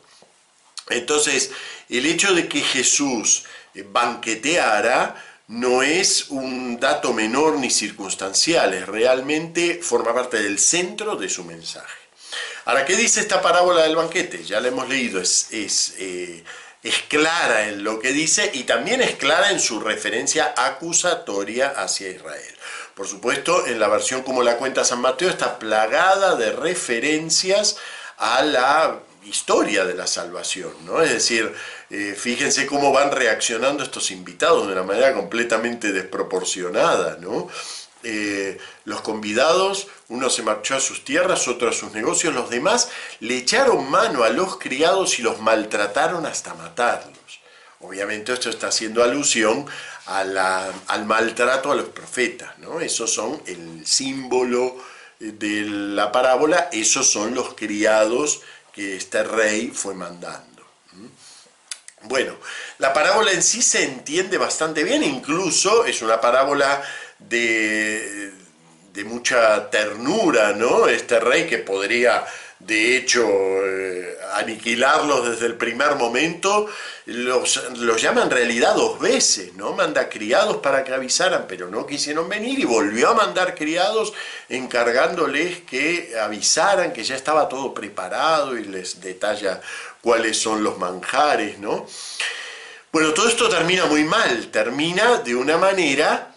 Entonces, 0.90 1.52
el 1.90 2.06
hecho 2.06 2.34
de 2.34 2.48
que 2.48 2.62
Jesús 2.62 3.44
banqueteara 3.76 5.24
no 5.50 5.82
es 5.82 6.30
un 6.30 6.80
dato 6.80 7.14
menor 7.14 7.58
ni 7.58 7.70
circunstancial, 7.70 8.74
es 8.74 8.88
realmente 8.88 9.82
forma 9.82 10.14
parte 10.14 10.42
del 10.42 10.60
centro 10.60 11.16
de 11.16 11.28
su 11.28 11.44
mensaje. 11.44 11.99
Ahora, 12.70 12.86
¿qué 12.86 12.96
dice 12.96 13.22
esta 13.22 13.42
parábola 13.42 13.82
del 13.82 13.96
banquete? 13.96 14.44
Ya 14.44 14.60
la 14.60 14.68
hemos 14.68 14.88
leído, 14.88 15.20
es, 15.20 15.48
eh, 15.98 16.44
es, 16.84 16.96
clara 17.08 17.68
en 17.68 17.84
lo 17.84 18.00
que 18.00 18.12
dice 18.12 18.52
y 18.54 18.62
también 18.66 19.02
es 19.02 19.16
clara 19.16 19.50
en 19.50 19.60
su 19.60 19.80
referencia 19.80 20.54
acusatoria 20.56 21.70
hacia 21.70 22.10
Israel. 22.10 22.56
Por 22.94 23.08
supuesto, 23.08 23.66
en 23.66 23.80
la 23.80 23.88
versión 23.88 24.22
como 24.22 24.44
la 24.44 24.58
cuenta 24.58 24.86
San 24.86 25.02
Mateo 25.02 25.30
está 25.32 25.58
plagada 25.58 26.36
de 26.36 26.52
referencias 26.52 27.78
a 28.18 28.44
la 28.44 29.00
historia 29.24 29.84
de 29.84 29.96
la 29.96 30.06
salvación, 30.06 30.72
¿no? 30.86 31.02
Es 31.02 31.10
decir, 31.10 31.52
eh, 31.90 32.16
fíjense 32.16 32.68
cómo 32.68 32.92
van 32.92 33.12
reaccionando 33.12 33.84
estos 33.84 34.12
invitados 34.12 34.68
de 34.68 34.74
una 34.74 34.84
manera 34.84 35.16
completamente 35.16 35.92
desproporcionada, 35.92 37.18
¿no? 37.20 37.50
Eh, 38.04 38.58
los 38.86 39.02
convidados, 39.02 39.88
uno 40.08 40.30
se 40.30 40.42
marchó 40.42 40.76
a 40.76 40.80
sus 40.80 41.04
tierras, 41.04 41.48
otro 41.48 41.70
a 41.70 41.74
sus 41.74 41.92
negocios, 41.92 42.34
los 42.34 42.50
demás 42.50 42.90
le 43.20 43.38
echaron 43.38 43.90
mano 43.90 44.24
a 44.24 44.30
los 44.30 44.58
criados 44.58 45.20
y 45.20 45.22
los 45.22 45.42
maltrataron 45.42 46.26
hasta 46.26 46.54
matarlos. 46.54 47.18
Obviamente 47.82 48.34
esto 48.34 48.50
está 48.50 48.68
haciendo 48.68 49.04
alusión 49.04 49.66
al 50.06 51.06
maltrato 51.06 51.72
a 51.72 51.76
los 51.76 51.90
profetas, 51.90 52.58
¿no? 52.60 52.80
Esos 52.80 53.14
son 53.14 53.42
el 53.46 53.86
símbolo 53.86 54.78
de 55.20 55.66
la 55.66 56.12
parábola, 56.12 56.70
esos 56.72 57.10
son 57.10 57.36
los 57.36 57.54
criados 57.54 58.42
que 58.74 58.96
este 58.96 59.24
rey 59.24 59.72
fue 59.74 59.94
mandando. 59.94 60.50
Bueno, 62.04 62.38
la 62.78 62.94
parábola 62.94 63.32
en 63.32 63.44
sí 63.44 63.62
se 63.62 63.84
entiende 63.84 64.38
bastante 64.38 64.84
bien, 64.84 65.04
incluso 65.04 65.86
es 65.86 66.02
una 66.02 66.22
parábola 66.22 66.82
de, 67.20 68.34
mucha 69.06 69.70
ternura, 69.70 70.52
¿no? 70.54 70.88
Este 70.88 71.22
rey 71.22 71.48
que 71.48 71.60
podría 71.60 72.26
de 72.60 72.98
hecho, 72.98 73.26
eh, 73.26 74.18
aniquilarlos 74.34 75.30
desde 75.30 75.46
el 75.46 75.56
primer 75.56 75.96
momento, 75.96 76.68
los, 77.06 77.72
los, 77.78 78.02
llama 78.02 78.24
en 78.24 78.30
realidad 78.30 78.76
dos 78.76 79.00
veces, 79.00 79.54
¿no? 79.54 79.72
Manda 79.72 80.10
criados 80.10 80.58
para 80.58 80.84
que 80.84 80.94
avisaran, 80.94 81.46
pero 81.48 81.70
no 81.70 81.88
quisieron 81.88 82.28
venir 82.28 82.60
y 82.60 82.66
volvió 82.66 83.10
a 83.10 83.14
mandar 83.14 83.56
criados 83.56 84.12
encargándoles 84.50 85.62
que 85.62 86.14
avisaran 86.22 86.92
que 86.92 87.06
ya 87.06 87.16
estaba 87.16 87.48
todo 87.48 87.74
preparado 87.74 88.58
y 88.58 88.66
les 88.66 89.00
detalla 89.00 89.62
cuáles 90.02 90.38
son 90.38 90.62
los 90.62 90.78
manjares, 90.78 91.60
¿no? 91.60 91.88
Bueno, 92.92 93.14
todo 93.14 93.30
esto 93.30 93.48
termina 93.48 93.86
muy 93.86 94.04
mal, 94.04 94.48
termina 94.48 95.20
de 95.20 95.36
una 95.36 95.58
manera, 95.58 96.29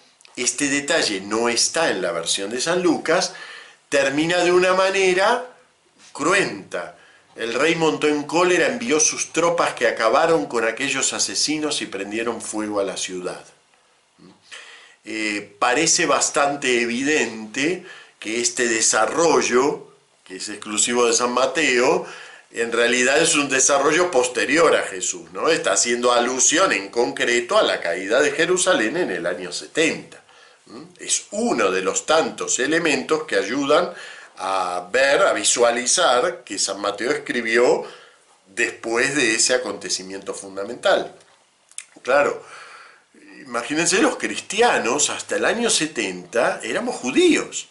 este 0.43 0.69
detalle 0.69 1.21
no 1.21 1.49
está 1.49 1.91
en 1.91 2.03
la 2.03 2.13
versión 2.13 2.51
de 2.51 2.61
San 2.61 2.83
Lucas, 2.83 3.35
termina 3.89 4.39
de 4.39 4.53
una 4.53 4.75
manera 4.75 5.47
cruenta. 6.13 6.97
El 7.35 7.55
rey 7.55 7.75
montó 7.75 8.09
en 8.09 8.25
cólera, 8.25 8.67
envió 8.67 9.01
sus 9.01 9.33
tropas 9.33 9.75
que 9.75 9.89
acabaron 9.89 10.47
con 10.47 10.67
aquellos 10.67 11.13
asesinos 11.13 11.81
y 11.81 11.87
prendieron 11.87 12.43
fuego 12.43 12.81
a 12.81 12.85
la 12.85 12.97
ciudad. 12.97 13.45
Eh, 15.05 15.57
parece 15.59 16.07
bastante 16.07 16.83
evidente 16.83 17.85
que 18.21 18.41
este 18.41 18.69
desarrollo, 18.69 19.89
que 20.25 20.37
es 20.37 20.49
exclusivo 20.49 21.07
de 21.07 21.13
San 21.13 21.33
Mateo, 21.33 22.07
en 22.53 22.71
realidad 22.71 23.21
es 23.21 23.35
un 23.35 23.49
desarrollo 23.49 24.11
posterior 24.11 24.77
a 24.77 24.83
Jesús, 24.83 25.33
¿no? 25.33 25.49
Está 25.49 25.73
haciendo 25.73 26.13
alusión 26.13 26.73
en 26.73 26.91
concreto 26.91 27.59
a 27.59 27.63
la 27.63 27.81
caída 27.81 28.21
de 28.21 28.31
Jerusalén 28.33 28.99
en 28.99 29.11
el 29.11 29.27
año 29.27 29.51
70. 29.51 30.22
Es 30.99 31.27
uno 31.31 31.71
de 31.71 31.83
los 31.83 32.07
tantos 32.07 32.59
elementos 32.59 33.25
que 33.25 33.37
ayudan 33.37 33.93
a 34.39 34.89
ver, 34.93 35.23
a 35.23 35.33
visualizar 35.33 36.43
que 36.45 36.59
San 36.59 36.81
Mateo 36.81 37.11
escribió 37.11 37.85
después 38.47 39.15
de 39.15 39.35
ese 39.35 39.55
acontecimiento 39.55 40.35
fundamental. 40.35 41.15
Claro, 42.03 42.45
imagínense 43.41 44.03
los 44.03 44.17
cristianos 44.17 45.11
hasta 45.11 45.37
el 45.37 45.45
año 45.45 45.71
70 45.71 46.61
éramos 46.63 46.97
judíos. 46.97 47.69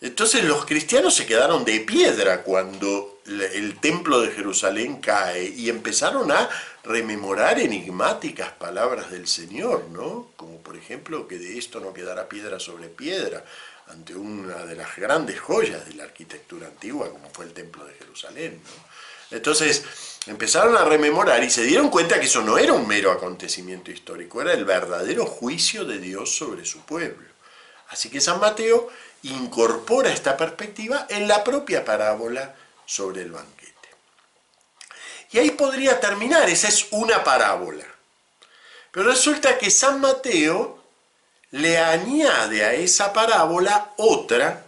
Entonces 0.00 0.44
los 0.44 0.64
cristianos 0.64 1.14
se 1.14 1.26
quedaron 1.26 1.64
de 1.64 1.80
piedra 1.80 2.42
cuando 2.42 3.09
el 3.26 3.78
templo 3.80 4.20
de 4.20 4.30
Jerusalén 4.30 5.00
cae 5.00 5.44
y 5.44 5.68
empezaron 5.68 6.32
a 6.32 6.48
rememorar 6.84 7.58
enigmáticas 7.58 8.52
palabras 8.52 9.10
del 9.10 9.26
Señor, 9.26 9.88
¿no? 9.90 10.30
Como 10.36 10.58
por 10.58 10.76
ejemplo 10.76 11.28
que 11.28 11.38
de 11.38 11.58
esto 11.58 11.80
no 11.80 11.92
quedará 11.92 12.28
piedra 12.28 12.58
sobre 12.58 12.88
piedra, 12.88 13.44
ante 13.88 14.14
una 14.14 14.64
de 14.64 14.76
las 14.76 14.96
grandes 14.96 15.40
joyas 15.40 15.86
de 15.86 15.94
la 15.94 16.04
arquitectura 16.04 16.68
antigua, 16.68 17.10
como 17.10 17.28
fue 17.30 17.44
el 17.44 17.52
Templo 17.52 17.84
de 17.84 17.94
Jerusalén. 17.94 18.60
Entonces 19.30 19.84
empezaron 20.26 20.76
a 20.76 20.84
rememorar 20.84 21.42
y 21.42 21.50
se 21.50 21.64
dieron 21.64 21.88
cuenta 21.88 22.18
que 22.18 22.26
eso 22.26 22.42
no 22.42 22.58
era 22.58 22.72
un 22.72 22.86
mero 22.86 23.10
acontecimiento 23.12 23.90
histórico, 23.90 24.40
era 24.40 24.52
el 24.52 24.64
verdadero 24.64 25.26
juicio 25.26 25.84
de 25.84 25.98
Dios 25.98 26.36
sobre 26.36 26.64
su 26.64 26.80
pueblo. 26.80 27.28
Así 27.88 28.08
que 28.08 28.20
San 28.20 28.40
Mateo 28.40 28.88
incorpora 29.22 30.12
esta 30.12 30.36
perspectiva 30.36 31.06
en 31.08 31.28
la 31.28 31.44
propia 31.44 31.84
parábola 31.84 32.54
sobre 32.90 33.22
el 33.22 33.30
banquete. 33.30 33.88
Y 35.30 35.38
ahí 35.38 35.52
podría 35.52 36.00
terminar, 36.00 36.50
esa 36.50 36.66
es 36.66 36.88
una 36.90 37.22
parábola. 37.22 37.86
Pero 38.90 39.06
resulta 39.06 39.56
que 39.56 39.70
San 39.70 40.00
Mateo 40.00 40.82
le 41.52 41.78
añade 41.78 42.64
a 42.64 42.74
esa 42.74 43.12
parábola 43.12 43.92
otra 43.96 44.64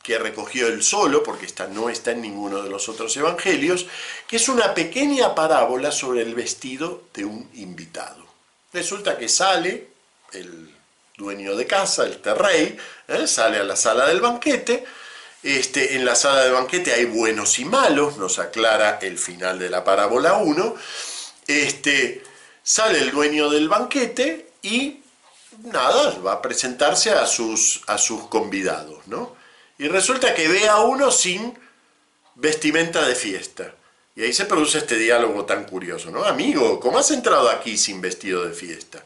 que 0.00 0.16
recogió 0.16 0.68
él 0.68 0.84
solo, 0.84 1.24
porque 1.24 1.46
esta 1.46 1.66
no 1.66 1.90
está 1.90 2.12
en 2.12 2.22
ninguno 2.22 2.62
de 2.62 2.70
los 2.70 2.88
otros 2.88 3.16
evangelios, 3.16 3.86
que 4.28 4.36
es 4.36 4.48
una 4.48 4.72
pequeña 4.72 5.34
parábola 5.34 5.90
sobre 5.90 6.22
el 6.22 6.36
vestido 6.36 7.02
de 7.12 7.24
un 7.24 7.50
invitado. 7.54 8.24
Resulta 8.72 9.18
que 9.18 9.28
sale 9.28 9.88
el 10.32 10.72
dueño 11.16 11.56
de 11.56 11.66
casa, 11.66 12.06
el 12.06 12.18
terrey, 12.22 12.78
¿eh? 13.08 13.26
sale 13.26 13.58
a 13.58 13.64
la 13.64 13.74
sala 13.74 14.06
del 14.06 14.20
banquete, 14.20 14.86
este, 15.42 15.94
en 15.96 16.04
la 16.04 16.14
sala 16.14 16.42
del 16.42 16.52
banquete 16.52 16.92
hay 16.92 17.04
buenos 17.04 17.58
y 17.58 17.64
malos, 17.64 18.16
nos 18.16 18.38
aclara 18.38 18.98
el 19.02 19.18
final 19.18 19.58
de 19.58 19.70
la 19.70 19.84
parábola 19.84 20.34
1, 20.34 20.74
este, 21.46 22.22
sale 22.62 22.98
el 22.98 23.10
dueño 23.10 23.48
del 23.48 23.68
banquete 23.68 24.50
y 24.62 25.00
nada, 25.64 26.18
va 26.18 26.34
a 26.34 26.42
presentarse 26.42 27.10
a 27.10 27.26
sus, 27.26 27.82
a 27.86 27.98
sus 27.98 28.26
convidados, 28.28 29.06
¿no? 29.06 29.36
Y 29.78 29.88
resulta 29.88 30.34
que 30.34 30.48
ve 30.48 30.68
a 30.68 30.80
uno 30.80 31.10
sin 31.10 31.56
vestimenta 32.34 33.06
de 33.06 33.14
fiesta. 33.14 33.74
Y 34.16 34.22
ahí 34.22 34.32
se 34.32 34.46
produce 34.46 34.78
este 34.78 34.96
diálogo 34.96 35.44
tan 35.44 35.64
curioso, 35.64 36.10
¿no? 36.10 36.24
Amigo, 36.24 36.80
¿cómo 36.80 36.98
has 36.98 37.10
entrado 37.12 37.48
aquí 37.48 37.78
sin 37.78 38.00
vestido 38.00 38.44
de 38.44 38.52
fiesta? 38.52 39.04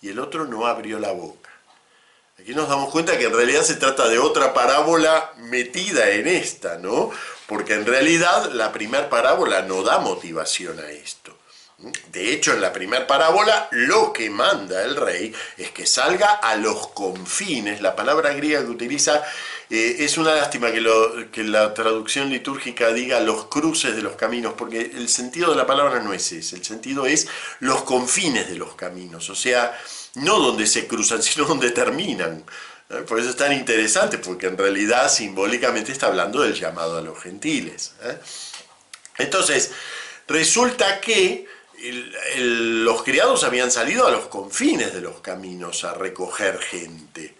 Y 0.00 0.10
el 0.10 0.20
otro 0.20 0.46
no 0.46 0.66
abrió 0.66 1.00
la 1.00 1.10
boca. 1.10 1.41
Aquí 2.42 2.56
nos 2.56 2.68
damos 2.68 2.90
cuenta 2.90 3.16
que 3.16 3.26
en 3.26 3.32
realidad 3.32 3.62
se 3.62 3.76
trata 3.76 4.08
de 4.08 4.18
otra 4.18 4.52
parábola 4.52 5.32
metida 5.36 6.10
en 6.10 6.26
esta, 6.26 6.76
¿no? 6.76 7.12
Porque 7.46 7.74
en 7.74 7.86
realidad 7.86 8.50
la 8.50 8.72
primera 8.72 9.08
parábola 9.08 9.62
no 9.62 9.84
da 9.84 10.00
motivación 10.00 10.80
a 10.80 10.90
esto. 10.90 11.38
De 12.10 12.32
hecho, 12.32 12.52
en 12.52 12.60
la 12.60 12.72
primera 12.72 13.06
parábola, 13.06 13.68
lo 13.70 14.12
que 14.12 14.28
manda 14.28 14.82
el 14.82 14.96
rey 14.96 15.32
es 15.56 15.70
que 15.70 15.86
salga 15.86 16.32
a 16.32 16.56
los 16.56 16.88
confines. 16.88 17.80
La 17.80 17.94
palabra 17.94 18.32
griega 18.32 18.64
que 18.64 18.70
utiliza 18.70 19.22
eh, 19.70 19.98
es 20.00 20.18
una 20.18 20.34
lástima 20.34 20.72
que, 20.72 21.28
que, 21.30 21.44
la 21.44 21.72
traducción 21.74 22.28
litúrgica 22.28 22.92
diga 22.92 23.20
los 23.20 23.46
cruces 23.46 23.94
de 23.94 24.02
los 24.02 24.16
caminos, 24.16 24.54
porque 24.58 24.80
el 24.80 25.08
sentido 25.08 25.50
de 25.50 25.56
la 25.56 25.66
palabra 25.66 26.00
no 26.00 26.12
es 26.12 26.32
ese. 26.32 26.56
El 26.56 26.64
sentido 26.64 27.06
es 27.06 27.28
los 27.60 27.82
confines 27.84 28.48
de 28.48 28.56
los 28.56 28.74
caminos. 28.74 29.30
O 29.30 29.36
sea, 29.36 29.78
no 30.14 30.38
donde 30.38 30.66
se 30.66 30.86
cruzan, 30.86 31.22
sino 31.22 31.44
donde 31.44 31.70
terminan. 31.70 32.44
¿eh? 32.90 33.04
Por 33.06 33.18
eso 33.18 33.30
es 33.30 33.36
tan 33.36 33.52
interesante, 33.52 34.18
porque 34.18 34.46
en 34.46 34.58
realidad 34.58 35.10
simbólicamente 35.10 35.92
está 35.92 36.06
hablando 36.06 36.42
del 36.42 36.54
llamado 36.54 36.98
a 36.98 37.02
los 37.02 37.20
gentiles. 37.20 37.92
¿eh? 38.02 38.18
Entonces, 39.18 39.70
resulta 40.26 41.00
que 41.00 41.46
los 42.36 43.02
criados 43.02 43.44
habían 43.44 43.70
salido 43.70 44.06
a 44.06 44.10
los 44.10 44.26
confines 44.26 44.94
de 44.94 45.00
los 45.00 45.20
caminos 45.20 45.84
a 45.84 45.94
recoger 45.94 46.58
gente. 46.58 47.34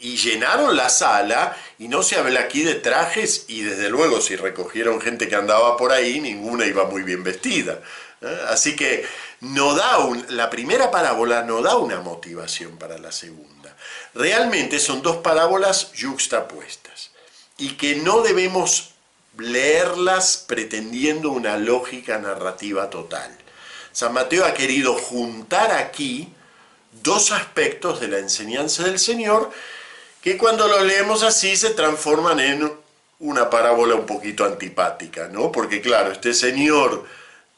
Y 0.00 0.18
llenaron 0.18 0.76
la 0.76 0.90
sala, 0.90 1.56
y 1.78 1.88
no 1.88 2.02
se 2.02 2.16
habla 2.16 2.40
aquí 2.40 2.62
de 2.62 2.74
trajes, 2.74 3.46
y 3.48 3.62
desde 3.62 3.88
luego 3.88 4.20
si 4.20 4.36
recogieron 4.36 5.00
gente 5.00 5.28
que 5.28 5.34
andaba 5.34 5.78
por 5.78 5.92
ahí, 5.92 6.20
ninguna 6.20 6.66
iba 6.66 6.84
muy 6.84 7.02
bien 7.02 7.24
vestida. 7.24 7.80
¿Eh? 8.22 8.40
Así 8.48 8.76
que 8.76 9.04
no 9.40 9.74
da 9.74 9.98
la 10.28 10.50
primera 10.50 10.90
parábola 10.90 11.42
no 11.42 11.62
da 11.62 11.76
una 11.76 12.00
motivación 12.00 12.78
para 12.78 12.98
la 12.98 13.12
segunda. 13.12 13.76
Realmente 14.14 14.78
son 14.78 15.02
dos 15.02 15.18
parábolas 15.18 15.92
yuxtapuestas, 15.92 17.10
y 17.58 17.70
que 17.76 17.96
no 17.96 18.22
debemos 18.22 18.90
leerlas 19.38 20.44
pretendiendo 20.46 21.30
una 21.30 21.56
lógica 21.56 22.18
narrativa 22.18 22.90
total. 22.90 23.36
San 23.92 24.12
Mateo 24.12 24.44
ha 24.44 24.54
querido 24.54 24.94
juntar 24.94 25.72
aquí 25.72 26.32
dos 27.02 27.32
aspectos 27.32 28.00
de 28.00 28.08
la 28.08 28.18
enseñanza 28.18 28.84
del 28.84 28.98
Señor 28.98 29.50
que 30.22 30.36
cuando 30.36 30.68
lo 30.68 30.84
leemos 30.84 31.22
así 31.22 31.56
se 31.56 31.70
transforman 31.70 32.38
en 32.40 32.72
una 33.18 33.50
parábola 33.50 33.94
un 33.94 34.06
poquito 34.06 34.44
antipática, 34.44 35.28
¿no? 35.28 35.50
Porque 35.50 35.80
claro, 35.80 36.12
este 36.12 36.32
Señor 36.32 37.04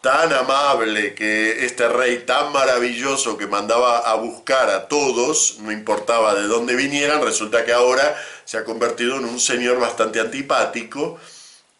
tan 0.04 0.34
amable, 0.34 1.14
que 1.14 1.64
este 1.64 1.88
rey 1.88 2.24
tan 2.26 2.52
maravilloso 2.52 3.38
que 3.38 3.46
mandaba 3.46 4.00
a 4.00 4.16
buscar 4.16 4.68
a 4.68 4.86
todos, 4.86 5.56
no 5.60 5.72
importaba 5.72 6.34
de 6.34 6.42
dónde 6.42 6.76
vinieran, 6.76 7.24
resulta 7.24 7.64
que 7.64 7.72
ahora 7.72 8.14
se 8.44 8.58
ha 8.58 8.64
convertido 8.64 9.16
en 9.16 9.24
un 9.24 9.40
señor 9.40 9.80
bastante 9.80 10.20
antipático 10.20 11.18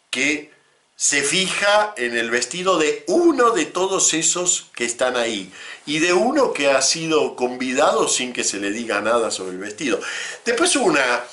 que 0.09 0.51
se 0.95 1.21
fija 1.21 1.93
en 1.97 2.17
el 2.17 2.31
vestido 2.31 2.79
de 2.79 3.03
uno 3.05 3.51
de 3.51 3.65
todos 3.67 4.15
esos 4.15 4.71
que 4.75 4.85
están 4.85 5.17
ahí 5.17 5.53
y 5.85 5.99
de 5.99 6.13
uno 6.13 6.51
que 6.51 6.71
ha 6.71 6.81
sido 6.81 7.35
convidado 7.35 8.07
sin 8.07 8.33
que 8.33 8.43
se 8.43 8.57
le 8.57 8.71
diga 8.71 9.01
nada 9.01 9.29
sobre 9.29 9.51
el 9.51 9.59
vestido. 9.59 9.99
Después 10.43 10.75
hubo 10.77 10.85
una, 10.85 11.23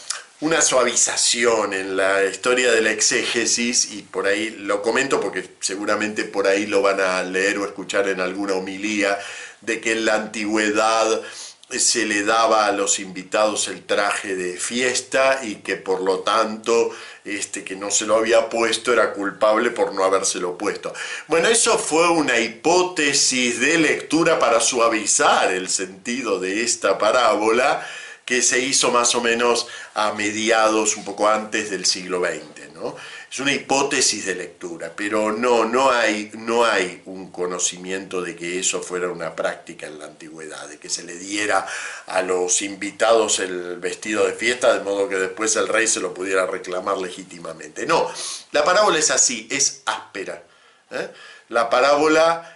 una 0.43 0.61
suavización 0.61 1.73
en 1.73 1.97
la 1.97 2.25
historia 2.25 2.73
de 2.73 2.83
la 2.83 2.91
exégesis 2.91 3.93
y 3.93 4.03
por 4.03 4.27
ahí 4.27 4.51
lo 4.51 4.83
comento 4.83 5.21
porque 5.21 5.49
seguramente 5.61 6.25
por 6.25 6.49
ahí 6.49 6.67
lo 6.67 6.83
van 6.83 7.01
a 7.01 7.23
leer 7.23 7.59
o 7.59 7.65
escuchar 7.65 8.09
en 8.09 8.21
alguna 8.21 8.55
homilía 8.55 9.17
de 9.61 9.81
que 9.81 9.93
en 9.93 10.05
la 10.05 10.17
antigüedad 10.17 11.23
se 11.71 12.07
le 12.07 12.25
daba 12.25 12.67
a 12.67 12.73
los 12.73 12.99
invitados 12.99 13.69
el 13.69 13.85
traje 13.85 14.35
de 14.35 14.59
fiesta 14.59 15.39
y 15.45 15.57
que 15.57 15.77
por 15.77 16.01
lo 16.01 16.19
tanto 16.19 16.91
este 17.25 17.63
que 17.63 17.77
no 17.77 17.93
se 17.93 18.05
lo 18.05 18.17
había 18.17 18.49
puesto 18.51 18.93
era 18.93 19.13
culpable 19.13 19.71
por 19.71 19.95
no 19.95 20.03
habérselo 20.03 20.59
puesto. 20.59 20.93
Bueno, 21.29 21.47
eso 21.47 21.79
fue 21.79 22.11
una 22.11 22.37
hipótesis 22.41 23.61
de 23.61 23.79
lectura 23.79 24.41
para 24.41 24.59
suavizar 24.59 25.53
el 25.53 25.69
sentido 25.69 26.41
de 26.41 26.65
esta 26.65 26.99
parábola 26.99 27.87
que 28.33 28.41
se 28.41 28.61
hizo 28.61 28.91
más 28.91 29.15
o 29.15 29.21
menos 29.21 29.67
a 29.93 30.15
mediados, 30.15 30.97
un 30.97 31.05
poco 31.05 31.29
antes 31.29 31.69
del 31.69 31.85
siglo 31.85 32.21
XX. 32.21 32.73
¿no? 32.73 32.97
es 33.31 33.39
una 33.41 33.53
hipótesis 33.53 34.25
de 34.25 34.35
lectura, 34.35 34.91
pero 34.97 35.33
no, 35.33 35.67
no 35.67 35.91
hay, 35.91 36.31
no 36.35 36.65
hay 36.65 37.03
un 37.05 37.31
conocimiento 37.31 38.23
de 38.23 38.35
que 38.35 38.59
eso 38.59 38.81
fuera 38.81 39.09
una 39.11 39.37
práctica 39.37 39.87
en 39.87 39.99
la 39.99 40.07
antigüedad, 40.07 40.67
de 40.67 40.79
que 40.79 40.89
se 40.89 41.03
le 41.03 41.17
diera 41.17 41.67
a 42.07 42.23
los 42.23 42.63
invitados 42.63 43.39
el 43.39 43.77
vestido 43.77 44.27
de 44.27 44.33
fiesta 44.33 44.73
de 44.73 44.81
modo 44.81 45.11
que 45.11 45.17
después 45.17 45.55
el 45.57 45.69
rey 45.69 45.87
se 45.87 46.01
lo 46.01 46.15
pudiera 46.15 46.47
reclamar 46.47 46.97
legítimamente. 46.97 47.85
No, 47.85 48.11
la 48.53 48.65
parábola 48.65 48.99
es 48.99 49.11
así, 49.11 49.47
es 49.51 49.83
áspera. 49.85 50.43
¿eh? 50.91 51.11
La 51.49 51.69
parábola 51.69 52.52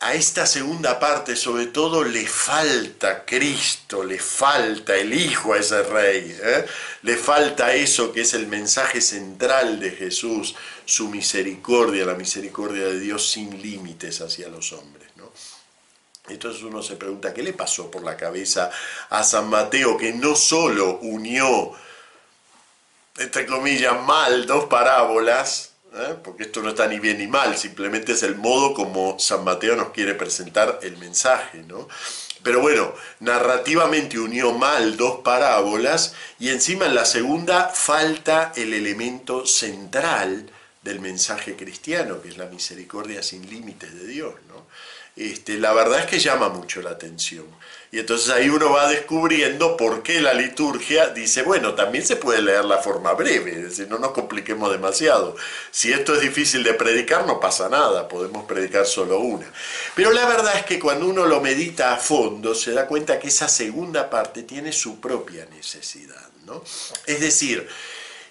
a 0.00 0.14
esta 0.14 0.44
segunda 0.44 0.98
parte 1.00 1.36
sobre 1.36 1.66
todo 1.66 2.04
le 2.04 2.26
falta 2.26 3.24
Cristo, 3.24 4.04
le 4.04 4.18
falta 4.18 4.94
el 4.94 5.12
Hijo 5.12 5.54
a 5.54 5.58
ese 5.58 5.82
rey, 5.82 6.38
¿eh? 6.42 6.66
le 7.02 7.16
falta 7.16 7.74
eso 7.74 8.12
que 8.12 8.20
es 8.20 8.34
el 8.34 8.46
mensaje 8.46 9.00
central 9.00 9.80
de 9.80 9.92
Jesús, 9.92 10.54
su 10.84 11.08
misericordia, 11.08 12.04
la 12.04 12.14
misericordia 12.14 12.84
de 12.84 13.00
Dios 13.00 13.30
sin 13.30 13.62
límites 13.62 14.20
hacia 14.20 14.48
los 14.48 14.72
hombres. 14.72 15.08
¿no? 15.16 15.32
Entonces 16.28 16.62
uno 16.62 16.82
se 16.82 16.96
pregunta, 16.96 17.32
¿qué 17.32 17.42
le 17.42 17.54
pasó 17.54 17.90
por 17.90 18.02
la 18.04 18.16
cabeza 18.16 18.70
a 19.08 19.24
San 19.24 19.48
Mateo 19.48 19.96
que 19.96 20.12
no 20.12 20.36
solo 20.36 20.98
unió, 20.98 21.72
entre 23.16 23.46
comillas, 23.46 23.98
mal 24.02 24.44
dos 24.46 24.66
parábolas, 24.66 25.75
¿eh? 25.96 26.14
porque 26.22 26.44
esto 26.44 26.62
no 26.62 26.70
está 26.70 26.86
ni 26.86 26.98
bien 26.98 27.18
ni 27.18 27.26
mal, 27.26 27.56
simplemente 27.56 28.12
es 28.12 28.22
el 28.22 28.36
modo 28.36 28.74
como 28.74 29.18
San 29.18 29.44
Mateo 29.44 29.76
nos 29.76 29.90
quiere 29.90 30.14
presentar 30.14 30.80
el 30.82 30.96
mensaje, 30.98 31.62
¿no? 31.62 31.88
Pero 32.42 32.60
bueno, 32.60 32.94
narrativamente 33.20 34.18
unió 34.18 34.52
mal 34.52 34.96
dos 34.96 35.20
parábolas 35.24 36.14
y 36.38 36.50
encima 36.50 36.86
en 36.86 36.94
la 36.94 37.04
segunda 37.04 37.68
falta 37.70 38.52
el 38.54 38.72
elemento 38.72 39.46
central 39.46 40.48
del 40.82 41.00
mensaje 41.00 41.56
cristiano, 41.56 42.22
que 42.22 42.28
es 42.28 42.36
la 42.36 42.46
misericordia 42.46 43.22
sin 43.22 43.50
límites 43.50 43.92
de 43.92 44.06
Dios, 44.06 44.34
¿no? 44.48 44.66
Este, 45.16 45.58
la 45.58 45.72
verdad 45.72 46.00
es 46.00 46.06
que 46.06 46.18
llama 46.18 46.50
mucho 46.50 46.82
la 46.82 46.90
atención. 46.90 47.46
Y 47.92 48.00
entonces 48.00 48.30
ahí 48.30 48.48
uno 48.48 48.72
va 48.72 48.88
descubriendo 48.88 49.76
por 49.76 50.02
qué 50.02 50.20
la 50.20 50.34
liturgia 50.34 51.08
dice, 51.08 51.42
bueno, 51.42 51.74
también 51.74 52.04
se 52.04 52.16
puede 52.16 52.42
leer 52.42 52.64
la 52.64 52.78
forma 52.78 53.12
breve, 53.12 53.52
es 53.52 53.62
decir, 53.62 53.88
no 53.88 53.98
nos 53.98 54.10
compliquemos 54.10 54.70
demasiado. 54.72 55.36
Si 55.70 55.92
esto 55.92 56.14
es 56.14 56.20
difícil 56.20 56.64
de 56.64 56.74
predicar, 56.74 57.26
no 57.26 57.38
pasa 57.38 57.68
nada, 57.68 58.08
podemos 58.08 58.44
predicar 58.44 58.86
solo 58.86 59.20
una. 59.20 59.46
Pero 59.94 60.10
la 60.12 60.26
verdad 60.26 60.56
es 60.56 60.66
que 60.66 60.78
cuando 60.78 61.06
uno 61.06 61.26
lo 61.26 61.40
medita 61.40 61.94
a 61.94 61.96
fondo, 61.96 62.54
se 62.54 62.72
da 62.72 62.86
cuenta 62.86 63.18
que 63.18 63.28
esa 63.28 63.48
segunda 63.48 64.10
parte 64.10 64.42
tiene 64.42 64.72
su 64.72 65.00
propia 65.00 65.46
necesidad. 65.46 66.28
¿no? 66.44 66.62
Es 67.06 67.20
decir, 67.20 67.66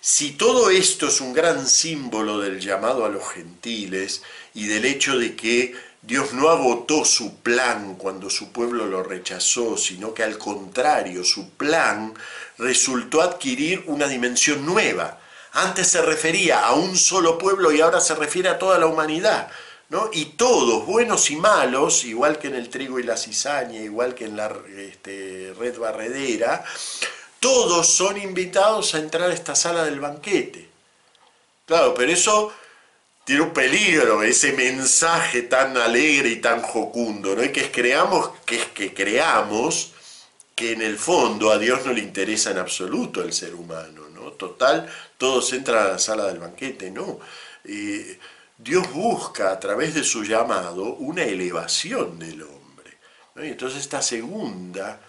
si 0.01 0.34
todo 0.34 0.69
esto 0.69 1.08
es 1.08 1.19
un 1.19 1.34
gran 1.34 1.67
símbolo 1.67 2.39
del 2.39 2.60
llamado 2.60 3.06
a 3.06 3.10
los 3.10 3.27
gentiles 3.30 4.21
y 4.53 4.67
del 4.67 4.86
hecho 4.86 5.17
de 5.17 5.36
que 5.36 5.73
Dios 6.06 6.34
no 6.34 6.50
agotó 6.50 7.04
su 7.04 7.38
plan 7.38 7.96
cuando 7.96 8.30
su 8.30 8.52
pueblo 8.52 8.86
lo 8.86 9.02
rechazó, 9.02 9.76
sino 9.76 10.13
que 10.13 10.24
al 10.24 10.38
contrario, 10.38 11.24
su 11.24 11.50
plan 11.52 12.13
resultó 12.60 13.22
adquirir 13.22 13.84
una 13.88 14.08
dimensión 14.08 14.65
nueva. 14.65 15.20
Antes 15.54 15.88
se 15.88 16.04
refería 16.04 16.65
a 16.65 16.74
un 16.74 16.96
solo 16.96 17.39
pueblo 17.39 17.72
y 17.72 17.82
ahora 17.82 18.00
se 18.02 18.13
refiere 18.13 18.50
a 18.50 18.60
toda 18.60 18.78
la 18.78 18.86
humanidad. 18.86 19.50
¿no? 19.89 20.10
Y 20.13 20.26
todos, 20.26 20.86
buenos 20.86 21.32
y 21.32 21.38
malos, 21.38 22.06
igual 22.06 22.38
que 22.38 22.50
en 22.50 22.56
el 22.56 22.70
trigo 22.70 23.00
y 23.00 23.04
la 23.04 23.18
cizaña, 23.18 23.80
igual 23.80 24.13
que 24.13 24.26
en 24.26 24.38
la 24.38 24.54
este, 24.78 25.54
red 25.58 25.78
barredera, 25.80 26.63
todos 27.39 27.88
son 27.88 28.18
invitados 28.18 28.94
a 28.94 29.00
entrar 29.00 29.32
a 29.32 29.34
esta 29.34 29.56
sala 29.56 29.84
del 29.86 30.00
banquete. 30.00 30.70
Claro, 31.65 31.96
pero 31.96 32.12
eso 32.12 32.54
tiene 33.25 33.41
un 33.41 33.53
peligro 33.53 34.23
ese 34.23 34.53
mensaje 34.53 35.41
tan 35.41 35.75
alegre 35.75 36.29
y 36.29 36.35
tan 36.38 36.61
jocundo, 36.61 37.35
¿no? 37.35 37.43
Y 37.43 37.51
que 37.51 37.71
creamos, 37.71 38.29
que 38.45 38.57
es 38.57 38.65
que 38.67 38.93
creamos 38.93 39.91
que 40.55 40.71
en 40.71 40.81
el 40.81 40.97
fondo 40.97 41.51
a 41.51 41.57
Dios 41.57 41.85
no 41.85 41.91
le 41.91 42.01
interesa 42.01 42.51
en 42.51 42.59
absoluto 42.59 43.21
el 43.21 43.33
ser 43.33 43.55
humano, 43.55 44.07
¿no? 44.13 44.31
Total, 44.33 44.88
todos 45.17 45.51
entran 45.53 45.85
a 45.85 45.89
la 45.89 45.99
sala 45.99 46.27
del 46.27 46.39
banquete, 46.39 46.91
no. 46.91 47.19
Dios 48.57 48.93
busca 48.93 49.51
a 49.51 49.59
través 49.59 49.95
de 49.95 50.03
su 50.03 50.23
llamado 50.23 50.93
una 50.95 51.23
elevación 51.23 52.19
del 52.19 52.43
hombre. 52.43 52.97
Y 53.38 53.47
entonces 53.47 53.81
esta 53.81 54.01
segunda 54.01 55.01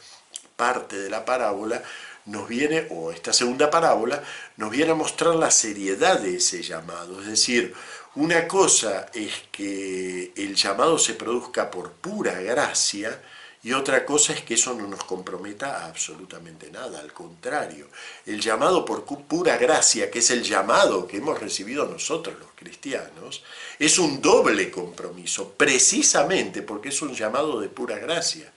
parte 0.56 0.98
de 0.98 1.10
la 1.10 1.24
parábola 1.24 1.82
nos 2.24 2.48
viene, 2.48 2.88
o 2.90 3.12
esta 3.12 3.32
segunda 3.32 3.70
parábola, 3.70 4.20
nos 4.56 4.70
viene 4.70 4.90
a 4.90 4.96
mostrar 4.96 5.36
la 5.36 5.52
seriedad 5.52 6.18
de 6.18 6.38
ese 6.38 6.60
llamado, 6.60 7.20
es 7.20 7.26
decir, 7.28 7.72
una 8.16 8.48
cosa 8.48 9.06
es 9.14 9.32
que 9.52 10.32
el 10.36 10.54
llamado 10.54 10.98
se 10.98 11.14
produzca 11.14 11.70
por 11.70 11.92
pura 11.92 12.40
gracia 12.40 13.22
y 13.62 13.72
otra 13.72 14.04
cosa 14.04 14.32
es 14.32 14.42
que 14.42 14.54
eso 14.54 14.74
no 14.74 14.86
nos 14.86 15.04
comprometa 15.04 15.78
a 15.78 15.86
absolutamente 15.86 16.70
nada, 16.70 17.00
al 17.00 17.12
contrario. 17.12 17.88
El 18.24 18.40
llamado 18.40 18.84
por 18.84 19.04
pura 19.04 19.56
gracia, 19.56 20.10
que 20.10 20.20
es 20.20 20.30
el 20.30 20.42
llamado 20.42 21.06
que 21.06 21.16
hemos 21.16 21.40
recibido 21.40 21.86
nosotros 21.86 22.38
los 22.38 22.50
cristianos, 22.54 23.42
es 23.78 23.98
un 23.98 24.22
doble 24.22 24.70
compromiso, 24.70 25.52
precisamente 25.56 26.62
porque 26.62 26.90
es 26.90 27.02
un 27.02 27.14
llamado 27.14 27.60
de 27.60 27.68
pura 27.68 27.98
gracia 27.98 28.52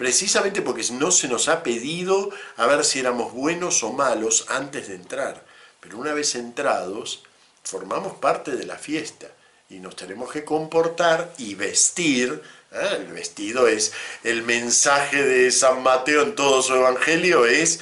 precisamente 0.00 0.62
porque 0.62 0.82
no 0.92 1.10
se 1.10 1.28
nos 1.28 1.48
ha 1.48 1.62
pedido 1.62 2.30
a 2.56 2.66
ver 2.66 2.86
si 2.86 3.00
éramos 3.00 3.34
buenos 3.34 3.82
o 3.82 3.92
malos 3.92 4.46
antes 4.48 4.88
de 4.88 4.94
entrar. 4.94 5.44
Pero 5.78 5.98
una 5.98 6.14
vez 6.14 6.34
entrados, 6.36 7.22
formamos 7.70 8.14
parte 8.14 8.56
de 8.56 8.66
la 8.66 8.76
fiesta 8.76 9.28
y 9.68 9.78
nos 9.78 9.94
tenemos 9.94 10.32
que 10.32 10.44
comportar 10.44 11.32
y 11.38 11.54
vestir. 11.54 12.42
¿eh? 12.72 12.96
El 12.96 13.12
vestido 13.12 13.68
es 13.68 13.92
el 14.24 14.42
mensaje 14.42 15.22
de 15.22 15.52
San 15.52 15.82
Mateo 15.82 16.22
en 16.22 16.34
todo 16.34 16.62
su 16.62 16.74
evangelio, 16.74 17.46
es 17.46 17.78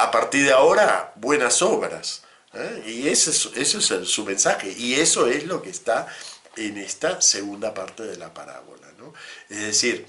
a 0.00 0.10
partir 0.10 0.44
de 0.44 0.52
ahora 0.52 1.14
buenas 1.16 1.62
obras. 1.62 2.22
¿eh? 2.52 2.82
Y 2.86 3.08
ese 3.08 3.30
es, 3.30 3.70
su 3.70 4.24
mensaje 4.24 4.70
y 4.76 4.96
eso 4.96 5.26
es 5.26 5.44
lo 5.44 5.62
que 5.62 5.70
está 5.70 6.06
en 6.54 6.76
esta 6.76 7.22
segunda 7.22 7.72
parte 7.72 8.02
de 8.02 8.18
la 8.18 8.34
parábola. 8.34 8.86
¿no? 8.98 9.14
Es 9.48 9.62
decir, 9.62 10.06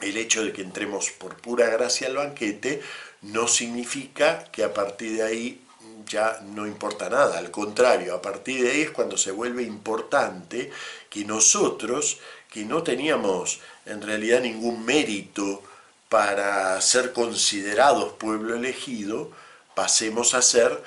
el 0.00 0.16
hecho 0.16 0.44
de 0.44 0.52
que 0.52 0.62
entremos 0.62 1.10
por 1.10 1.36
pura 1.36 1.68
gracia 1.68 2.08
al 2.08 2.16
banquete 2.16 2.82
no 3.22 3.46
significa 3.46 4.44
que 4.50 4.64
a 4.64 4.74
partir 4.74 5.16
de 5.16 5.22
ahí 5.22 5.64
ya 6.06 6.40
no 6.42 6.66
importa 6.66 7.08
nada, 7.08 7.38
al 7.38 7.50
contrario, 7.50 8.14
a 8.14 8.22
partir 8.22 8.62
de 8.62 8.70
ahí 8.70 8.80
es 8.82 8.90
cuando 8.90 9.16
se 9.16 9.30
vuelve 9.30 9.62
importante 9.62 10.70
que 11.10 11.24
nosotros, 11.24 12.18
que 12.50 12.64
no 12.64 12.82
teníamos 12.82 13.60
en 13.86 14.02
realidad 14.02 14.40
ningún 14.40 14.84
mérito 14.84 15.62
para 16.08 16.80
ser 16.80 17.12
considerados 17.12 18.12
pueblo 18.14 18.54
elegido, 18.54 19.30
pasemos 19.74 20.34
a 20.34 20.42
ser 20.42 20.82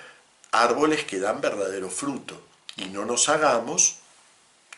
árboles 0.51 1.03
que 1.03 1.19
dan 1.19 1.41
verdadero 1.41 1.89
fruto 1.89 2.41
y 2.77 2.85
no 2.85 3.05
nos 3.05 3.27
hagamos, 3.27 3.97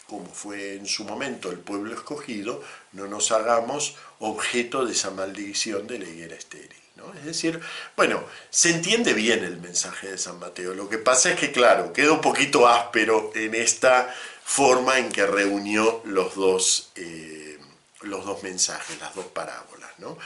como 0.08 0.26
fue 0.26 0.76
en 0.76 0.88
su 0.88 1.04
momento 1.04 1.52
el 1.52 1.60
pueblo 1.60 1.94
escogido, 1.94 2.64
no 2.94 3.08
nos 3.08 3.32
hagamos 3.32 3.96
objeto 4.20 4.86
de 4.86 4.94
esa 4.94 5.12
maldición 5.12 5.86
de 5.86 6.00
la 6.00 6.10
higuera 6.10 6.36
estéril. 6.36 6.79
Es 7.18 7.26
decir, 7.26 7.60
bueno, 7.96 8.24
se 8.50 8.72
entiende 8.72 9.14
bien 9.14 9.44
el 9.44 9.58
mensaje 9.58 10.12
de 10.12 10.18
San 10.18 10.40
Mateo. 10.40 10.74
Lo 10.74 10.90
que 10.90 10.98
pasa 10.98 11.32
es 11.32 11.40
que, 11.40 11.52
claro, 11.52 11.94
queda 11.94 12.14
un 12.14 12.22
poquito 12.22 12.68
áspero 12.68 13.32
en 13.36 13.56
esta 13.56 14.14
forma 14.44 14.98
en 14.98 15.10
que 15.10 15.26
reunió 15.26 16.02
los 16.06 16.36
dos, 16.36 16.92
eh, 16.96 17.60
los 18.02 18.26
dos 18.26 18.44
mensajes, 18.44 19.00
las 19.00 19.14
dos 19.16 19.26
parábolas. 19.26 19.92
¿no? 20.00 20.18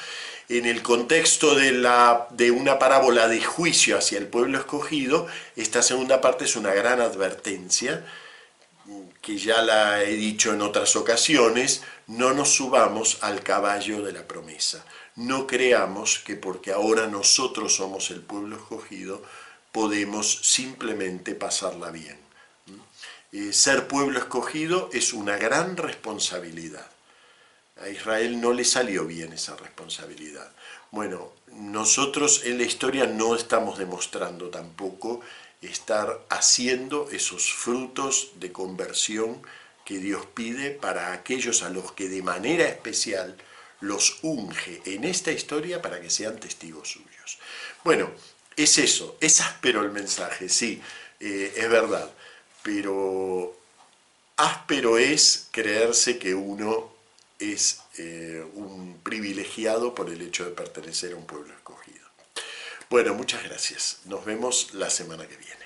En 0.49 0.65
el 0.65 0.81
contexto 0.81 1.55
de, 1.55 1.71
la, 1.71 2.27
de 2.29 2.51
una 2.51 2.79
parábola 2.79 3.27
de 3.27 3.41
juicio 3.41 3.97
hacia 3.97 4.17
el 4.17 4.27
pueblo 4.27 4.57
escogido, 4.59 5.27
esta 5.55 5.81
segunda 5.81 6.21
parte 6.21 6.45
es 6.45 6.55
una 6.55 6.73
gran 6.73 7.01
advertencia 7.01 8.05
que 9.21 9.37
ya 9.37 9.61
la 9.61 10.03
he 10.03 10.13
dicho 10.15 10.53
en 10.53 10.61
otras 10.61 10.95
ocasiones, 10.95 11.83
no 12.07 12.33
nos 12.33 12.53
subamos 12.55 13.19
al 13.21 13.41
caballo 13.41 14.01
de 14.01 14.11
la 14.11 14.27
promesa. 14.27 14.83
No 15.15 15.45
creamos 15.45 16.19
que 16.19 16.35
porque 16.35 16.71
ahora 16.71 17.07
nosotros 17.07 17.75
somos 17.75 18.09
el 18.09 18.21
pueblo 18.21 18.55
escogido, 18.55 19.21
podemos 19.71 20.39
simplemente 20.43 21.35
pasarla 21.35 21.91
bien. 21.91 22.17
Eh, 23.31 23.53
ser 23.53 23.87
pueblo 23.87 24.19
escogido 24.19 24.89
es 24.93 25.13
una 25.13 25.37
gran 25.37 25.77
responsabilidad. 25.77 26.87
A 27.81 27.89
Israel 27.89 28.39
no 28.39 28.53
le 28.53 28.63
salió 28.63 29.05
bien 29.05 29.33
esa 29.33 29.55
responsabilidad. 29.55 30.51
Bueno, 30.91 31.31
nosotros 31.47 32.43
en 32.45 32.59
la 32.59 32.63
historia 32.63 33.07
no 33.07 33.35
estamos 33.35 33.79
demostrando 33.79 34.49
tampoco 34.49 35.21
estar 35.61 36.19
haciendo 36.29 37.09
esos 37.11 37.51
frutos 37.51 38.31
de 38.35 38.51
conversión 38.51 39.41
que 39.85 39.97
Dios 39.97 40.25
pide 40.33 40.71
para 40.71 41.13
aquellos 41.13 41.63
a 41.63 41.69
los 41.69 41.91
que 41.93 42.09
de 42.09 42.21
manera 42.21 42.65
especial 42.65 43.35
los 43.83 44.19
unge 44.21 44.81
en 44.85 45.03
esta 45.03 45.31
historia 45.31 45.81
para 45.81 45.99
que 45.99 46.09
sean 46.09 46.39
testigos 46.39 46.89
suyos. 46.89 47.39
Bueno, 47.83 48.11
es 48.55 48.77
eso, 48.77 49.17
es 49.19 49.41
áspero 49.41 49.81
el 49.81 49.91
mensaje, 49.91 50.47
sí, 50.47 50.81
eh, 51.19 51.53
es 51.55 51.69
verdad, 51.69 52.09
pero 52.61 53.57
áspero 54.37 54.97
es 54.97 55.47
creerse 55.51 56.17
que 56.17 56.33
uno 56.33 56.93
es 57.39 57.81
eh, 57.97 58.45
un 58.53 59.01
privilegiado 59.03 59.93
por 59.93 60.09
el 60.09 60.21
hecho 60.21 60.45
de 60.45 60.51
pertenecer 60.51 61.13
a 61.13 61.17
un 61.17 61.25
pueblo 61.25 61.53
escogido. 61.53 62.07
Bueno, 62.89 63.13
muchas 63.15 63.43
gracias. 63.43 63.99
Nos 64.05 64.23
vemos 64.23 64.73
la 64.73 64.89
semana 64.89 65.27
que 65.27 65.35
viene. 65.35 65.62